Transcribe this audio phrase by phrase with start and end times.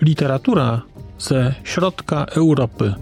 [0.00, 0.82] Literatura
[1.18, 2.94] ze środka Europy.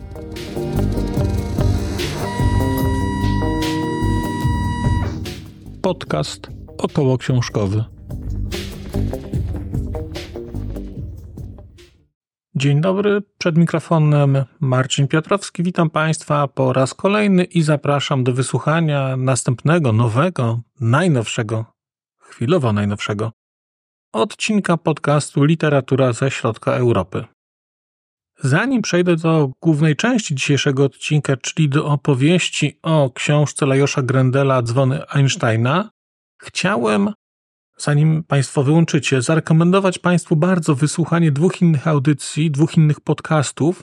[5.82, 7.95] Podcast około książkowy.
[12.66, 15.62] Dzień dobry, przed mikrofonem Marcin Piotrowski.
[15.62, 21.64] Witam Państwa po raz kolejny i zapraszam do wysłuchania następnego, nowego, najnowszego,
[22.20, 23.32] chwilowo najnowszego
[24.12, 27.24] odcinka podcastu Literatura ze Środka Europy.
[28.38, 35.08] Zanim przejdę do głównej części dzisiejszego odcinka, czyli do opowieści o książce Lajosza Grendela Dzwony
[35.08, 35.90] Einsteina,
[36.42, 37.12] chciałem,
[37.78, 43.82] zanim Państwo wyłączycie, zarekomendować Państwu bardzo wysłuchanie dwóch innych audycji, dwóch innych podcastów,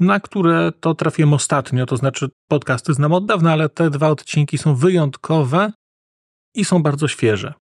[0.00, 4.58] na które to trafiłem ostatnio, to znaczy podcasty znam od dawna, ale te dwa odcinki
[4.58, 5.72] są wyjątkowe
[6.54, 7.54] i są bardzo świeże.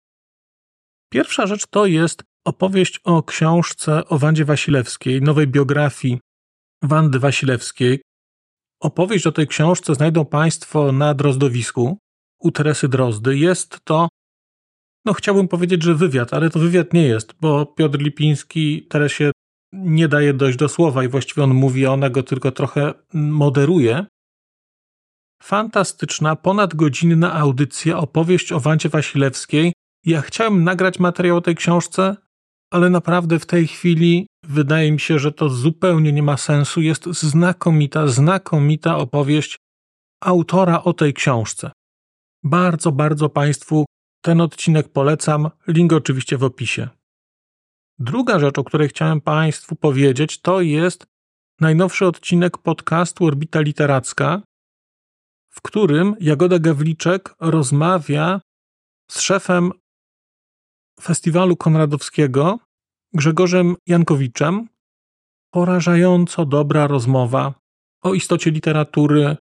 [1.11, 6.19] Pierwsza rzecz to jest opowieść o książce o Wandzie Wasilewskiej, nowej biografii
[6.83, 8.01] Wandy Wasilewskiej.
[8.81, 11.97] Opowieść o tej książce znajdą Państwo na Drozdowisku
[12.39, 13.37] u Teresy Drozdy.
[13.37, 14.07] Jest to,
[15.07, 19.31] no chciałbym powiedzieć, że wywiad, ale to wywiad nie jest, bo Piotr Lipiński Teresie
[19.73, 24.05] nie daje dojść do słowa i właściwie on mówi, a ona go tylko trochę moderuje.
[25.43, 29.73] Fantastyczna, ponadgodzinna audycja, opowieść o Wandzie Wasilewskiej,
[30.05, 32.15] ja chciałem nagrać materiał o tej książce,
[32.71, 36.81] ale naprawdę w tej chwili wydaje mi się, że to zupełnie nie ma sensu.
[36.81, 39.57] Jest znakomita, znakomita opowieść
[40.23, 41.71] autora o tej książce.
[42.43, 43.85] Bardzo, bardzo Państwu
[44.21, 45.49] ten odcinek polecam.
[45.67, 46.89] Link oczywiście w opisie.
[47.99, 51.07] Druga rzecz, o której chciałem Państwu powiedzieć, to jest
[51.59, 54.41] najnowszy odcinek podcastu Orbita Literacka,
[55.49, 58.41] w którym Jagoda Gawliczek rozmawia
[59.11, 59.71] z szefem
[61.01, 62.59] festiwalu konradowskiego
[63.13, 64.67] Grzegorzem Jankowiczem.
[65.51, 67.53] Porażająco dobra rozmowa
[68.01, 69.37] o istocie literatury,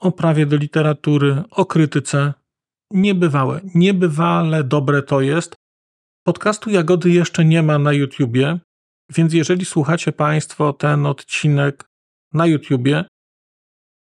[0.00, 2.34] o prawie do literatury, o krytyce.
[2.90, 5.54] Niebywałe, niebywale dobre to jest.
[6.26, 8.58] Podcastu Jagody jeszcze nie ma na YouTubie,
[9.10, 11.84] więc jeżeli słuchacie Państwo ten odcinek
[12.32, 13.04] na YouTubie,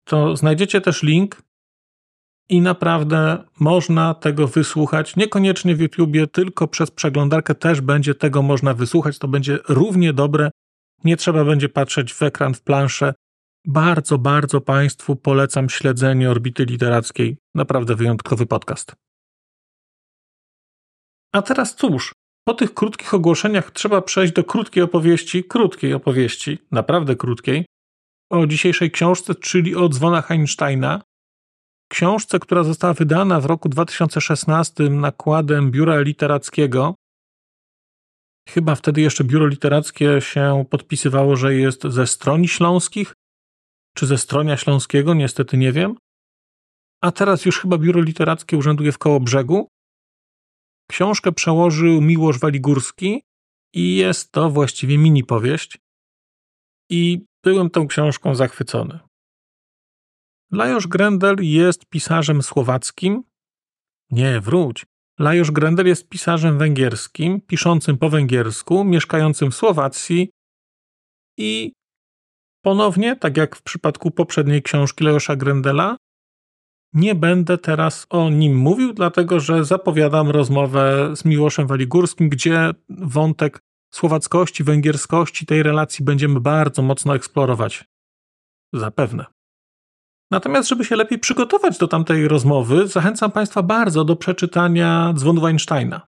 [0.04, 1.42] to znajdziecie też link
[2.48, 8.74] i naprawdę można tego wysłuchać, niekoniecznie w YouTubie, tylko przez przeglądarkę też będzie tego można
[8.74, 9.18] wysłuchać.
[9.18, 10.50] To będzie równie dobre.
[11.04, 13.14] Nie trzeba będzie patrzeć w ekran, w planszę.
[13.66, 17.36] Bardzo, bardzo Państwu polecam śledzenie Orbity Literackiej.
[17.54, 18.94] Naprawdę wyjątkowy podcast.
[21.32, 22.12] A teraz cóż,
[22.48, 27.66] po tych krótkich ogłoszeniach trzeba przejść do krótkiej opowieści, krótkiej opowieści, naprawdę krótkiej,
[28.30, 31.02] o dzisiejszej książce, czyli o dzwonach Einsteina,
[31.92, 36.94] książce, która została wydana w roku 2016 nakładem Biura Literackiego.
[38.48, 43.14] Chyba wtedy jeszcze Biuro Literackie się podpisywało, że jest ze stroni śląskich,
[43.94, 45.96] czy ze stronia śląskiego, niestety nie wiem.
[47.02, 49.68] A teraz już chyba Biuro Literackie urzęduje w koło brzegu.
[50.90, 53.22] Książkę przełożył Miłosz Waligórski
[53.74, 55.78] i jest to właściwie mini powieść.
[56.90, 59.00] I byłem tą książką zachwycony.
[60.52, 63.22] Lajos Grendel jest pisarzem słowackim.
[64.10, 64.86] Nie, wróć.
[65.18, 70.30] Lajos Grendel jest pisarzem węgierskim, piszącym po węgiersku, mieszkającym w Słowacji
[71.38, 71.72] i
[72.64, 75.96] ponownie, tak jak w przypadku poprzedniej książki Lajosza Grendela,
[76.92, 83.60] nie będę teraz o nim mówił, dlatego że zapowiadam rozmowę z Miłoszem Waligórskim, gdzie wątek
[83.94, 87.84] słowackości, węgierskości tej relacji będziemy bardzo mocno eksplorować.
[88.72, 89.24] Zapewne.
[90.30, 96.06] Natomiast, żeby się lepiej przygotować do tamtej rozmowy, zachęcam Państwa bardzo do przeczytania Dzwonu Einsteina.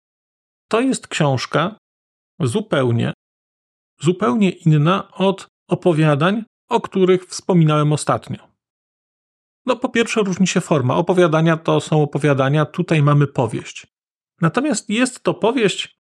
[0.68, 1.76] To jest książka
[2.40, 3.12] zupełnie,
[4.00, 8.50] zupełnie inna od opowiadań, o których wspominałem ostatnio.
[9.66, 10.96] No, po pierwsze, różni się forma.
[10.96, 13.86] Opowiadania to są opowiadania, tutaj mamy powieść.
[14.40, 15.98] Natomiast jest to powieść,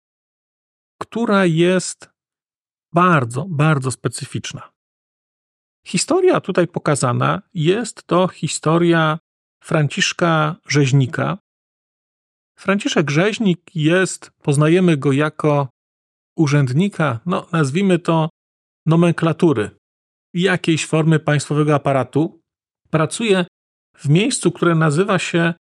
[1.01, 2.09] która jest
[2.93, 4.71] bardzo, bardzo specyficzna.
[5.87, 9.19] Historia tutaj pokazana jest to historia
[9.63, 11.37] Franciszka Rzeźnika.
[12.57, 15.69] Franciszek Rzeźnik jest, poznajemy go jako
[16.37, 18.29] urzędnika, no nazwijmy to
[18.85, 19.71] nomenklatury,
[20.33, 22.41] jakiejś formy państwowego aparatu.
[22.89, 23.45] Pracuje
[23.97, 25.53] w miejscu, które nazywa się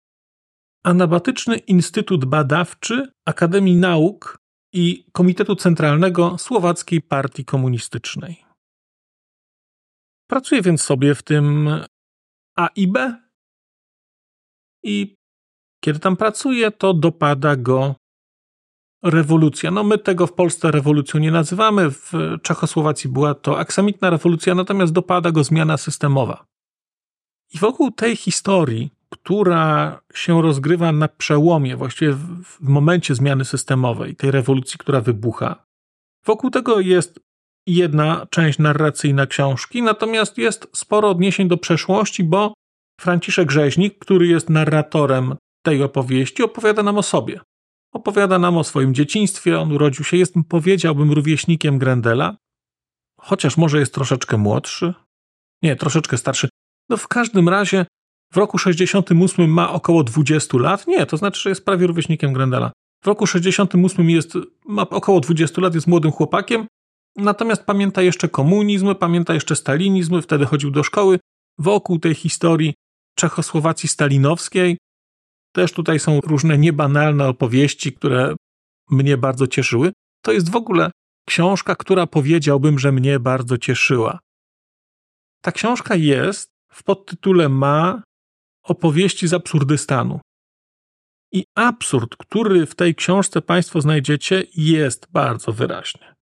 [0.85, 4.39] Anabatyczny Instytut Badawczy Akademii Nauk
[4.73, 8.45] i Komitetu Centralnego Słowackiej Partii Komunistycznej.
[10.31, 11.69] Pracuję więc sobie w tym
[12.57, 13.23] A i B
[14.85, 15.15] i
[15.85, 17.95] kiedy tam pracuje, to dopada go
[19.03, 19.71] rewolucja.
[19.71, 22.13] No my tego w Polsce rewolucją nie nazywamy, w
[22.43, 26.45] Czechosłowacji była to aksamitna rewolucja, natomiast dopada go zmiana systemowa.
[27.55, 32.13] I wokół tej historii, która się rozgrywa na przełomie, właściwie
[32.45, 35.65] w momencie zmiany systemowej, tej rewolucji, która wybucha,
[36.25, 37.21] wokół tego jest
[37.67, 42.55] jedna część narracyjna książki, natomiast jest sporo odniesień do przeszłości, bo
[43.01, 47.41] Franciszek Rzeźnik, który jest narratorem tej opowieści, opowiada nam o sobie.
[47.93, 49.61] Opowiada nam o swoim dzieciństwie.
[49.61, 52.37] On urodził się, jest, powiedziałbym, rówieśnikiem Grendela,
[53.19, 54.95] chociaż może jest troszeczkę młodszy.
[55.63, 56.49] Nie, troszeczkę starszy.
[56.89, 57.87] No w każdym razie
[58.33, 60.87] w roku 68 ma około 20 lat.
[60.87, 62.73] Nie, to znaczy, że jest prawie rówieśnikiem Grendela.
[63.03, 64.35] W roku 68 jest,
[64.67, 66.67] ma około 20 lat, jest młodym chłopakiem,
[67.17, 71.19] natomiast pamięta jeszcze komunizm, pamięta jeszcze stalinizm, wtedy chodził do szkoły.
[71.59, 72.75] Wokół tej historii
[73.15, 74.79] Czechosłowacji stalinowskiej
[75.53, 78.35] też tutaj są różne niebanalne opowieści, które
[78.91, 79.93] mnie bardzo cieszyły.
[80.25, 80.91] To jest w ogóle
[81.27, 84.19] książka, która powiedziałbym, że mnie bardzo cieszyła.
[85.43, 88.03] Ta książka jest, w podtytule ma
[88.63, 90.21] opowieści z absurdystanu.
[91.33, 96.15] I absurd, który w tej książce Państwo znajdziecie, jest bardzo wyraźny.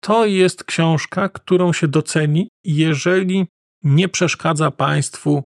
[0.00, 3.46] To jest książka, którą się doceni, jeżeli
[3.82, 5.42] nie przeszkadza Państwu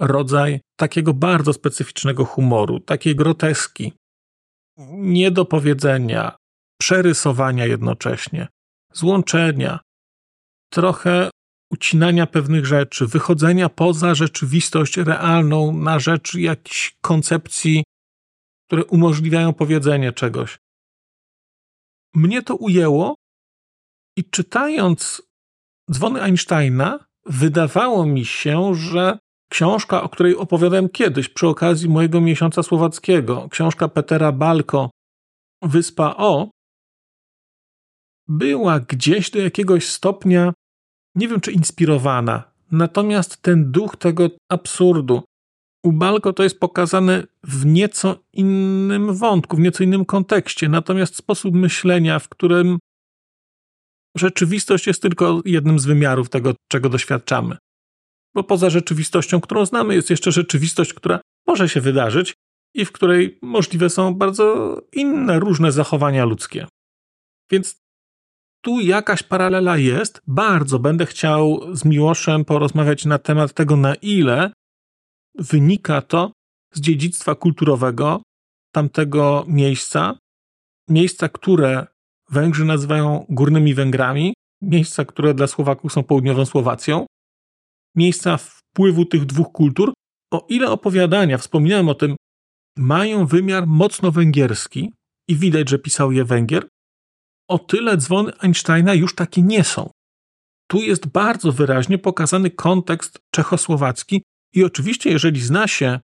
[0.00, 3.92] rodzaj takiego bardzo specyficznego humoru, takiej groteski,
[4.90, 6.36] niedopowiedzenia,
[6.80, 8.48] przerysowania jednocześnie,
[8.92, 9.80] złączenia,
[10.72, 11.30] trochę
[11.70, 17.84] ucinania pewnych rzeczy, wychodzenia poza rzeczywistość realną na rzecz jakichś koncepcji,
[18.66, 20.58] które umożliwiają powiedzenie czegoś.
[22.14, 23.14] Mnie to ujęło
[24.16, 25.22] i czytając
[25.92, 29.18] dzwony Einsteina, wydawało mi się, że
[29.50, 34.90] książka, o której opowiadałem kiedyś przy okazji mojego miesiąca słowackiego, książka Petera Balko,
[35.62, 36.50] Wyspa O,
[38.28, 40.52] była gdzieś do jakiegoś stopnia
[41.14, 45.22] nie wiem czy inspirowana, natomiast ten duch tego absurdu
[45.84, 51.54] u Balko to jest pokazane w nieco innym wątku, w nieco innym kontekście, natomiast sposób
[51.54, 52.78] myślenia, w którym
[54.16, 57.56] rzeczywistość jest tylko jednym z wymiarów tego, czego doświadczamy.
[58.34, 62.34] Bo poza rzeczywistością, którą znamy, jest jeszcze rzeczywistość, która może się wydarzyć
[62.74, 66.66] i w której możliwe są bardzo inne, różne zachowania ludzkie.
[67.50, 67.80] Więc
[68.62, 70.20] tu jakaś paralela jest.
[70.26, 74.52] Bardzo będę chciał z Miłoszem porozmawiać na temat tego, na ile
[75.34, 76.32] wynika to
[76.74, 78.22] z dziedzictwa kulturowego
[78.72, 80.18] tamtego miejsca.
[80.88, 81.86] Miejsca, które
[82.30, 87.06] Węgrzy nazywają górnymi Węgrami, miejsca, które dla Słowaków są południową Słowacją,
[87.96, 89.92] miejsca wpływu tych dwóch kultur.
[90.32, 92.16] O ile opowiadania, wspominałem o tym,
[92.76, 94.92] mają wymiar mocno węgierski
[95.28, 96.68] i widać, że pisał je Węgier,
[97.48, 99.90] o tyle dzwony Einsteina już takie nie są.
[100.70, 104.22] Tu jest bardzo wyraźnie pokazany kontekst czechosłowacki
[104.54, 106.00] i oczywiście, jeżeli zna się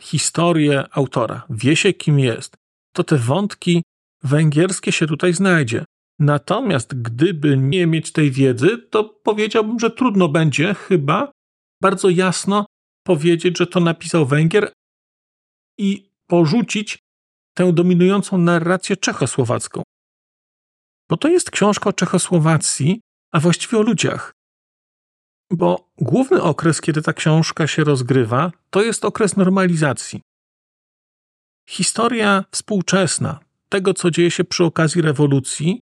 [0.00, 2.56] historię autora, wie się kim jest,
[2.94, 3.82] to te wątki
[4.22, 5.84] węgierskie się tutaj znajdzie.
[6.18, 11.32] Natomiast gdyby nie mieć tej wiedzy, to powiedziałbym, że trudno będzie chyba
[11.82, 12.66] bardzo jasno
[13.06, 14.72] powiedzieć, że to napisał Węgier
[15.78, 16.98] i porzucić
[17.54, 19.82] tę dominującą narrację czechosłowacką.
[21.10, 23.00] Bo to jest książka o Czechosłowacji,
[23.32, 24.32] a właściwie o ludziach.
[25.50, 30.20] Bo główny okres, kiedy ta książka się rozgrywa, to jest okres normalizacji.
[31.68, 35.80] Historia współczesna tego, co dzieje się przy okazji rewolucji,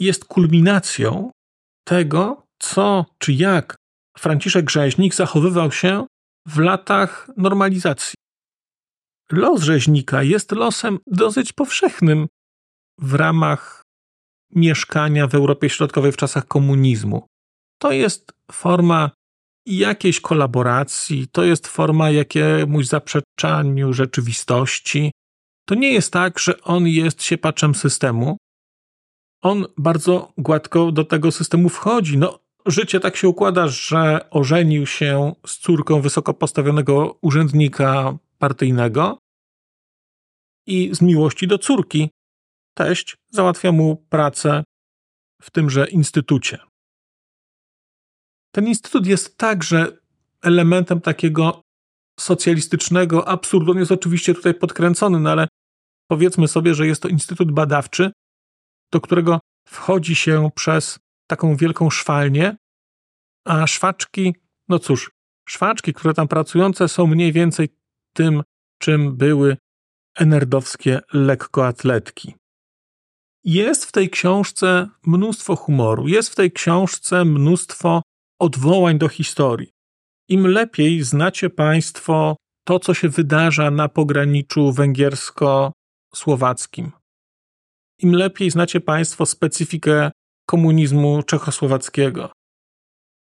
[0.00, 1.30] jest kulminacją
[1.84, 3.76] tego, co czy jak
[4.18, 6.06] Franciszek Rzeźnik zachowywał się
[6.46, 8.14] w latach normalizacji.
[9.32, 12.26] Los rzeźnika jest losem dosyć powszechnym
[12.98, 13.82] w ramach
[14.54, 17.26] mieszkania w Europie Środkowej w czasach komunizmu.
[17.78, 19.10] To jest forma
[19.66, 25.12] jakiejś kolaboracji, to jest forma jakiemuś zaprzeczaniu rzeczywistości.
[25.68, 28.36] To nie jest tak, że on jest siepaczem systemu.
[29.42, 32.18] On bardzo gładko do tego systemu wchodzi.
[32.18, 39.18] No, życie tak się układa, że ożenił się z córką wysoko postawionego urzędnika partyjnego
[40.66, 42.10] i z miłości do córki
[42.74, 44.64] teść załatwia mu pracę
[45.42, 46.58] w tymże instytucie.
[48.54, 49.98] Ten instytut jest także
[50.42, 51.62] elementem takiego
[52.20, 53.72] socjalistycznego absurdu.
[53.72, 55.48] On jest oczywiście tutaj podkręcony, no ale
[56.10, 58.12] powiedzmy sobie, że jest to instytut badawczy,
[58.92, 62.56] do którego wchodzi się przez taką wielką szwalnię,
[63.44, 64.34] a szwaczki,
[64.68, 65.10] no cóż,
[65.48, 67.68] szwaczki, które tam pracujące są mniej więcej
[68.14, 68.42] tym,
[68.78, 69.56] czym były
[70.16, 72.34] enerdowskie lekkoatletki.
[73.44, 78.02] Jest w tej książce mnóstwo humoru, jest w tej książce mnóstwo
[78.38, 79.72] odwołań do historii.
[80.28, 86.90] Im lepiej znacie Państwo to, co się wydarza na pograniczu węgiersko-słowackim,
[88.02, 90.10] im lepiej znacie Państwo specyfikę
[90.46, 92.30] komunizmu czechosłowackiego,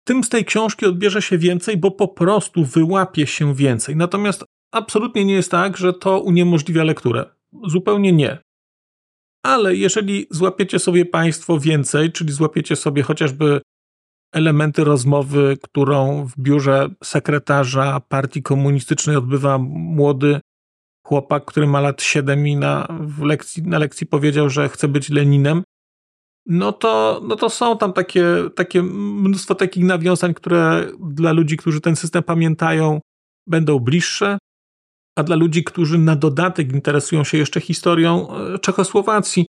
[0.08, 3.96] tym z tej książki odbierze się więcej, bo po prostu wyłapie się więcej.
[3.96, 7.24] Natomiast absolutnie nie jest tak, że to uniemożliwia lekturę.
[7.66, 8.38] Zupełnie nie.
[9.42, 13.60] Ale jeżeli złapiecie sobie Państwo więcej, czyli złapiecie sobie chociażby
[14.32, 20.40] elementy rozmowy, którą w biurze sekretarza partii komunistycznej odbywa młody
[21.08, 22.88] chłopak, który ma lat 7 i na,
[23.22, 25.62] lekcji, na lekcji powiedział, że chce być Leninem,
[26.46, 31.80] no to, no to są tam takie, takie mnóstwo takich nawiązań, które dla ludzi, którzy
[31.80, 33.00] ten system pamiętają,
[33.46, 34.38] będą bliższe,
[35.18, 39.46] a dla ludzi, którzy na dodatek interesują się jeszcze historią e, Czechosłowacji,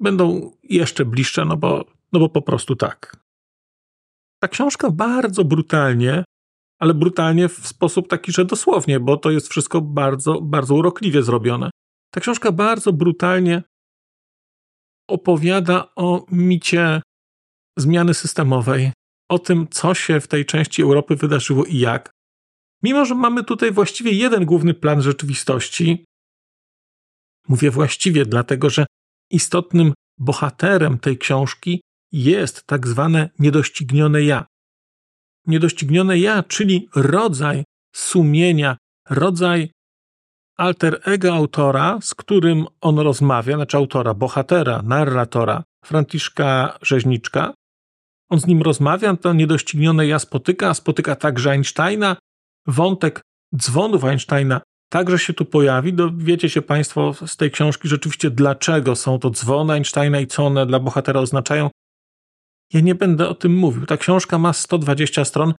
[0.00, 3.16] będą jeszcze bliższe, no bo, no bo po prostu tak.
[4.42, 6.24] Ta książka bardzo brutalnie,
[6.84, 11.70] ale brutalnie w sposób taki, że dosłownie, bo to jest wszystko bardzo, bardzo urokliwie zrobione.
[12.10, 13.62] Ta książka bardzo brutalnie
[15.08, 17.02] opowiada o micie
[17.78, 18.92] zmiany systemowej,
[19.30, 22.10] o tym, co się w tej części Europy wydarzyło i jak.
[22.82, 26.04] Mimo, że mamy tutaj właściwie jeden główny plan rzeczywistości,
[27.48, 28.86] mówię właściwie, dlatego że
[29.30, 31.80] istotnym bohaterem tej książki
[32.12, 34.46] jest tak zwane niedoścignione ja.
[35.46, 38.76] Niedoścignione ja, czyli rodzaj sumienia,
[39.10, 39.70] rodzaj
[40.56, 47.54] alter ego autora, z którym on rozmawia, znaczy autora, bohatera, narratora, Franciszka Rzeźniczka.
[48.30, 52.16] On z nim rozmawia, to niedoścignione ja spotyka, spotyka także Einsteina.
[52.66, 53.20] Wątek
[53.56, 55.92] dzwonów Einsteina także się tu pojawi.
[55.92, 60.66] Dowiecie się Państwo z tej książki rzeczywiście, dlaczego są to dzwony Einsteina i co one
[60.66, 61.70] dla bohatera oznaczają.
[62.74, 63.86] Ja nie będę o tym mówił.
[63.86, 65.54] Ta książka ma 120 stron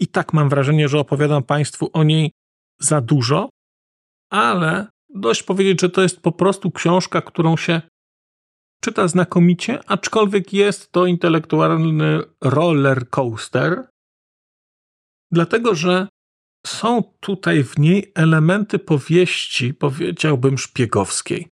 [0.00, 2.30] i tak mam wrażenie, że opowiadam Państwu o niej
[2.80, 3.48] za dużo,
[4.30, 7.82] ale dość powiedzieć, że to jest po prostu książka, którą się
[8.80, 13.88] czyta znakomicie, aczkolwiek jest to intelektualny roller coaster,
[15.32, 16.08] dlatego że
[16.66, 21.48] są tutaj w niej elementy powieści, powiedziałbym, szpiegowskiej.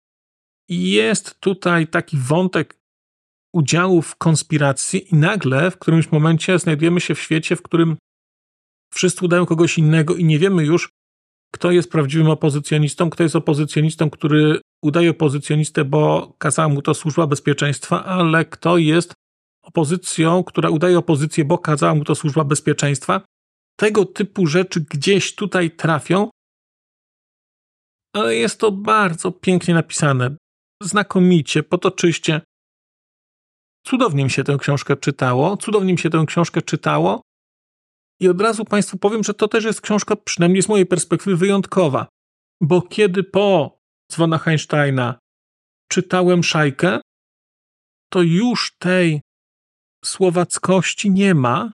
[0.68, 2.79] Jest tutaj taki wątek
[3.54, 7.96] udziału w konspiracji, i nagle w którymś momencie znajdujemy się w świecie, w którym
[8.92, 10.88] wszyscy udają kogoś innego i nie wiemy już,
[11.54, 17.26] kto jest prawdziwym opozycjonistą, kto jest opozycjonistą, który udaje opozycjonistę, bo kazała mu to służba
[17.26, 19.12] bezpieczeństwa, ale kto jest
[19.62, 23.20] opozycją, która udaje opozycję, bo kazała mu to służba bezpieczeństwa.
[23.76, 26.30] Tego typu rzeczy gdzieś tutaj trafią,
[28.14, 30.36] ale jest to bardzo pięknie napisane,
[30.82, 32.40] znakomicie, potoczyście.
[33.86, 37.22] Cudownie mi się tę książkę czytało, cudownie mi się tę książkę czytało
[38.20, 42.06] i od razu Państwu powiem, że to też jest książka, przynajmniej z mojej perspektywy, wyjątkowa.
[42.62, 43.78] Bo kiedy po
[44.12, 45.18] dzwonach Einsteina
[45.88, 47.00] czytałem szajkę,
[48.12, 49.20] to już tej
[50.04, 51.72] słowackości nie ma,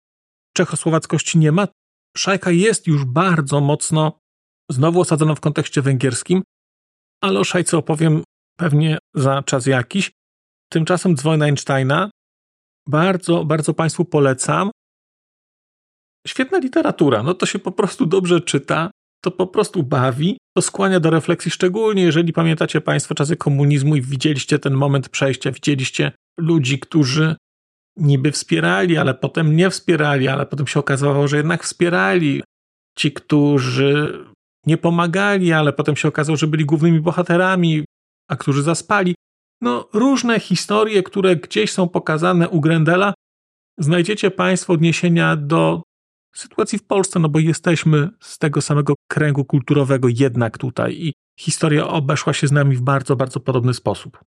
[0.57, 1.69] czechosłowackości nie ma.
[2.17, 4.19] Szajka jest już bardzo mocno
[4.71, 6.43] znowu osadzona w kontekście węgierskim,
[7.23, 8.23] ale o szajce opowiem
[8.59, 10.13] pewnie za czas jakiś.
[10.73, 12.11] Tymczasem dzwon Einsteina
[12.89, 14.71] bardzo, bardzo Państwu polecam
[16.27, 17.23] świetna literatura.
[17.23, 18.91] No to się po prostu dobrze czyta,
[19.25, 24.03] to po prostu bawi, to skłania do refleksji, szczególnie jeżeli pamiętacie Państwo czasy komunizmu i
[24.03, 27.37] widzieliście ten moment przejścia, widzieliście ludzi, którzy
[27.97, 32.43] niby wspierali, ale potem nie wspierali, ale potem się okazało, że jednak wspierali.
[32.99, 34.25] Ci, którzy
[34.67, 37.85] nie pomagali, ale potem się okazało, że byli głównymi bohaterami,
[38.31, 39.15] a którzy zaspali.
[39.61, 43.15] No, różne historie, które gdzieś są pokazane u Grendela,
[43.79, 45.83] znajdziecie Państwo odniesienia do
[46.35, 51.89] sytuacji w Polsce, no bo jesteśmy z tego samego kręgu kulturowego jednak tutaj i historia
[51.89, 54.19] obeszła się z nami w bardzo, bardzo podobny sposób.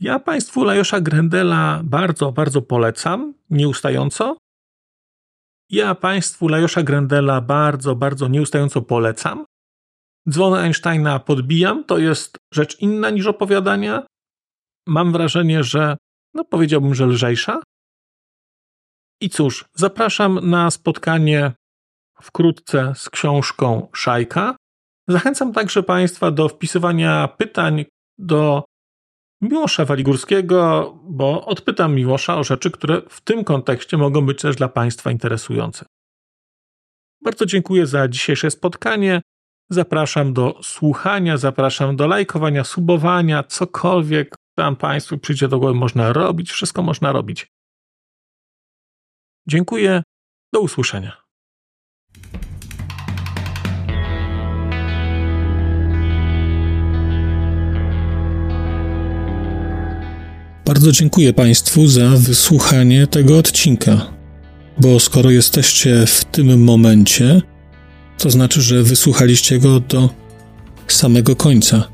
[0.00, 4.36] Ja Państwu Lajosza Grendela bardzo, bardzo polecam, nieustająco.
[5.70, 9.44] Ja Państwu Lajosza Grendela bardzo, bardzo nieustająco polecam.
[10.30, 14.06] Dzwony Einsteina podbijam, to jest rzecz inna niż opowiadania.
[14.86, 15.96] Mam wrażenie, że,
[16.34, 17.60] no powiedziałbym, że lżejsza,
[19.22, 21.52] i cóż, zapraszam na spotkanie
[22.22, 24.56] wkrótce z książką Szajka.
[25.08, 27.84] Zachęcam także Państwa do wpisywania pytań
[28.18, 28.64] do
[29.40, 34.68] Miłosza Waligórskiego, bo odpytam Miłosza o rzeczy, które w tym kontekście mogą być też dla
[34.68, 35.86] Państwa interesujące.
[37.22, 39.20] Bardzo dziękuję za dzisiejsze spotkanie.
[39.72, 46.50] Zapraszam do słuchania, zapraszam do lajkowania, subowania, cokolwiek tam Państwu przyjdzie do głowy, można robić,
[46.50, 47.46] wszystko można robić.
[49.48, 50.02] Dziękuję,
[50.52, 51.22] do usłyszenia.
[60.66, 64.12] Bardzo dziękuję Państwu za wysłuchanie tego odcinka,
[64.78, 67.51] bo skoro jesteście w tym momencie,
[68.22, 70.10] to znaczy, że wysłuchaliście go do
[70.88, 71.88] samego końca.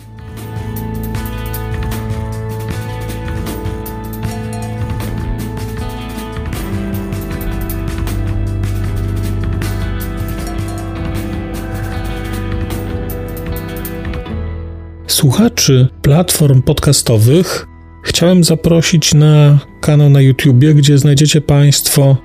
[15.06, 17.66] Słuchaczy platform podcastowych
[18.04, 22.16] chciałem zaprosić na kanał na YouTubie, gdzie znajdziecie Państwo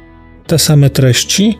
[0.48, 1.60] te same treści,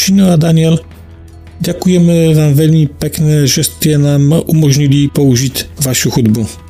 [0.00, 0.80] Krzysztof a Daniel,
[1.60, 6.69] Ďakujeme vám veľmi pekne, že ste nám umožnili použiť vašu hudbu.